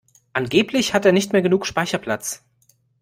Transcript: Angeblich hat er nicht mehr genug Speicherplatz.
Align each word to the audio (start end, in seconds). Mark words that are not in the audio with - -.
Angeblich 0.33 0.95
hat 0.95 1.05
er 1.05 1.11
nicht 1.11 1.31
mehr 1.31 1.43
genug 1.43 1.67
Speicherplatz. 1.67 2.43